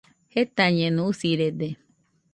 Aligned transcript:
Jetañeno, 0.33 1.03
usirede 1.11 1.67